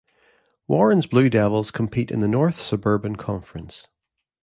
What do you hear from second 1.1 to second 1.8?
Devils